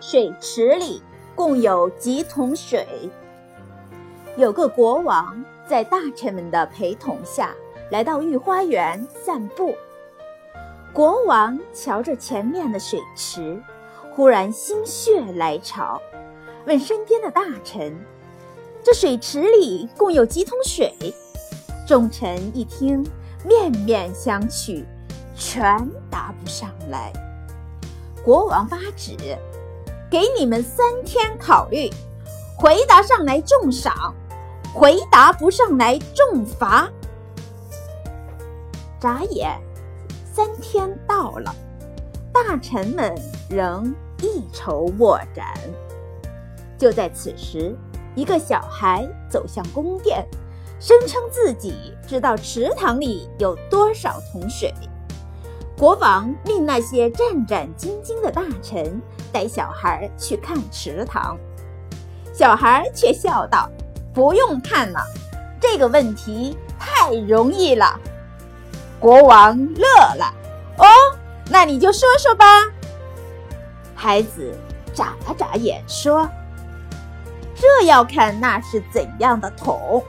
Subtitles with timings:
[0.00, 1.02] 水池里
[1.34, 2.86] 共有几桶水？
[4.36, 7.54] 有个国王在大臣们的陪同下
[7.90, 9.74] 来到御花园散步。
[10.92, 13.60] 国王瞧着前面的水池，
[14.12, 16.00] 忽然心血来潮，
[16.66, 17.98] 问身边的大臣
[18.84, 20.94] ：“这水池里共有几桶水？”
[21.88, 23.02] 众臣一听，
[23.44, 24.84] 面面相觑，
[25.34, 25.64] 全
[26.10, 27.12] 答不上来。
[28.24, 29.16] 国王发旨，
[30.08, 31.90] 给你们三天考虑，
[32.56, 34.14] 回答上来重赏，
[34.72, 36.88] 回答不上来重罚。
[39.00, 39.60] 眨眼，
[40.32, 41.52] 三天到了，
[42.32, 43.12] 大臣们
[43.50, 43.92] 仍
[44.22, 45.52] 一筹莫展。
[46.78, 47.76] 就在此时，
[48.14, 50.24] 一个小孩走向宫殿，
[50.78, 54.72] 声称自己知道池塘里有多少桶水。
[55.78, 61.36] 国王命那些战战兢兢的大臣带小孩去看池塘，
[62.32, 63.68] 小孩却笑道
[64.14, 65.00] ：“不用看了，
[65.60, 68.00] 这个问题太容易了。”
[68.98, 70.32] 国王乐了
[70.78, 70.86] ：“哦，
[71.50, 72.46] 那你就说说吧。”
[73.94, 74.58] 孩子
[74.94, 76.26] 眨了眨眼说
[77.54, 80.02] ：“这要看那是怎样的桶。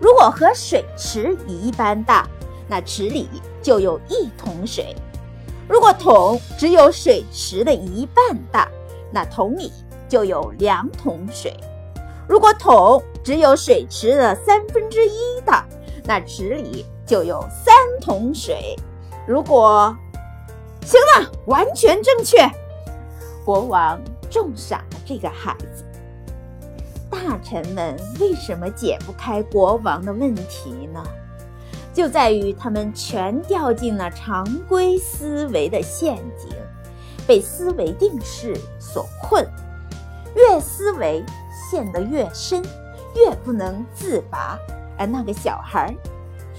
[0.00, 2.26] 如果和水池一般大，
[2.72, 3.28] 那池里……”
[3.62, 4.92] 就有一桶水。
[5.68, 8.68] 如果桶只有水池的一半大，
[9.12, 9.70] 那桶里
[10.08, 11.56] 就有两桶水。
[12.28, 15.64] 如果桶只有水池的三分之一大，
[16.02, 18.76] 那池里就有三桶水。
[19.28, 19.96] 如果
[20.84, 22.38] 行了，完全正确。
[23.44, 25.84] 国王重赏了这个孩子。
[27.08, 31.00] 大臣们为什么解不开国王的问题呢？
[31.92, 36.50] 就在于他们全掉进了常规思维的陷阱，
[37.26, 39.46] 被思维定式所困，
[40.34, 41.22] 越思维
[41.70, 42.62] 陷得越深，
[43.14, 44.58] 越不能自拔。
[44.98, 45.94] 而那个小孩，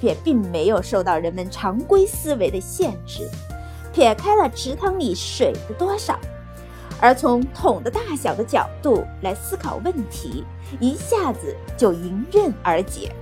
[0.00, 3.28] 却并没有受到人们常规思维的限制，
[3.92, 6.18] 撇开了池塘里水的多少，
[7.00, 10.44] 而从桶的大小的角度来思考问题，
[10.80, 13.12] 一下子就迎刃而解。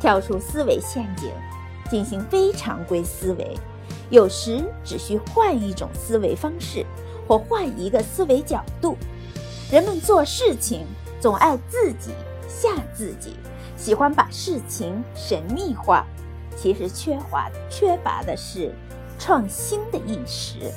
[0.00, 1.30] 跳出思维陷阱，
[1.90, 3.54] 进行非常规思维，
[4.08, 6.84] 有时只需换一种思维方式，
[7.28, 8.96] 或换一个思维角度。
[9.70, 10.86] 人们做事情
[11.20, 12.10] 总爱自己
[12.48, 13.36] 吓自己，
[13.76, 16.04] 喜欢把事情神秘化，
[16.56, 18.74] 其实缺乏缺乏的是
[19.18, 20.72] 创新的意识。